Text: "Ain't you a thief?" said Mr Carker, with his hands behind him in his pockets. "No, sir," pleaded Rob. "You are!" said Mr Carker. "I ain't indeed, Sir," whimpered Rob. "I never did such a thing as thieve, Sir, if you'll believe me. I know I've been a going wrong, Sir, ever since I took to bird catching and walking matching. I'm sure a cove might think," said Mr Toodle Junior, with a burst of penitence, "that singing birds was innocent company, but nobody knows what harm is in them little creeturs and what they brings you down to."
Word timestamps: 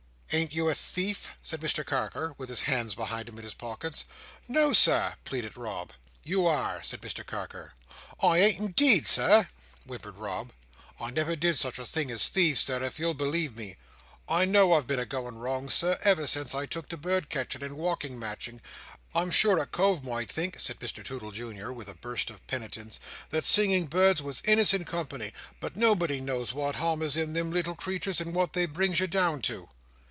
"Ain't 0.33 0.53
you 0.53 0.69
a 0.69 0.73
thief?" 0.73 1.33
said 1.43 1.59
Mr 1.59 1.85
Carker, 1.85 2.35
with 2.37 2.47
his 2.47 2.61
hands 2.61 2.95
behind 2.95 3.27
him 3.27 3.37
in 3.37 3.43
his 3.43 3.53
pockets. 3.53 4.05
"No, 4.47 4.71
sir," 4.71 5.15
pleaded 5.25 5.57
Rob. 5.57 5.91
"You 6.23 6.47
are!" 6.47 6.81
said 6.81 7.01
Mr 7.01 7.25
Carker. 7.25 7.73
"I 8.23 8.37
ain't 8.37 8.57
indeed, 8.59 9.05
Sir," 9.05 9.49
whimpered 9.85 10.15
Rob. 10.15 10.53
"I 11.01 11.11
never 11.11 11.35
did 11.35 11.57
such 11.57 11.79
a 11.79 11.85
thing 11.85 12.09
as 12.09 12.29
thieve, 12.29 12.57
Sir, 12.59 12.81
if 12.81 12.97
you'll 12.97 13.13
believe 13.13 13.57
me. 13.57 13.75
I 14.29 14.45
know 14.45 14.71
I've 14.71 14.87
been 14.87 15.01
a 15.01 15.05
going 15.05 15.35
wrong, 15.37 15.69
Sir, 15.69 15.99
ever 16.01 16.25
since 16.25 16.55
I 16.55 16.65
took 16.65 16.87
to 16.87 16.95
bird 16.97 17.29
catching 17.29 17.61
and 17.61 17.75
walking 17.75 18.17
matching. 18.17 18.61
I'm 19.13 19.31
sure 19.31 19.57
a 19.59 19.67
cove 19.67 20.01
might 20.05 20.31
think," 20.31 20.61
said 20.61 20.79
Mr 20.79 21.03
Toodle 21.03 21.31
Junior, 21.31 21.73
with 21.73 21.89
a 21.89 21.93
burst 21.95 22.29
of 22.29 22.47
penitence, 22.47 23.01
"that 23.31 23.45
singing 23.45 23.87
birds 23.87 24.21
was 24.21 24.41
innocent 24.45 24.87
company, 24.87 25.33
but 25.59 25.75
nobody 25.75 26.21
knows 26.21 26.53
what 26.53 26.75
harm 26.75 27.01
is 27.01 27.17
in 27.17 27.33
them 27.33 27.51
little 27.51 27.75
creeturs 27.75 28.21
and 28.21 28.33
what 28.33 28.53
they 28.53 28.65
brings 28.65 29.01
you 29.01 29.07
down 29.07 29.41
to." 29.41 29.67